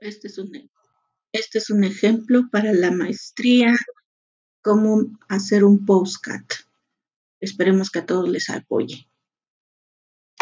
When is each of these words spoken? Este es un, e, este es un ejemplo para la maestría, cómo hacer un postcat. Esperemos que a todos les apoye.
Este 0.00 0.28
es 0.28 0.38
un, 0.38 0.54
e, 0.56 0.70
este 1.32 1.58
es 1.58 1.68
un 1.68 1.84
ejemplo 1.84 2.48
para 2.50 2.72
la 2.72 2.90
maestría, 2.90 3.76
cómo 4.62 5.18
hacer 5.28 5.64
un 5.64 5.84
postcat. 5.84 6.44
Esperemos 7.40 7.90
que 7.90 7.98
a 8.00 8.06
todos 8.06 8.28
les 8.28 8.48
apoye. 8.48 9.09